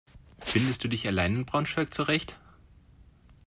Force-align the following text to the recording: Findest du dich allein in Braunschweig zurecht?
Findest 0.39 0.83
du 0.83 0.87
dich 0.87 1.05
allein 1.05 1.35
in 1.35 1.45
Braunschweig 1.45 1.93
zurecht? 1.93 2.35